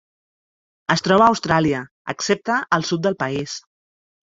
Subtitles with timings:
[0.95, 1.83] Es troba a Austràlia,
[2.15, 3.57] excepte al sud del país.